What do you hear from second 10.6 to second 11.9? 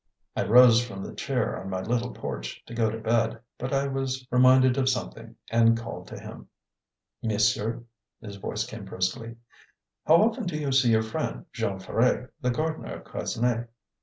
see your friend, Jean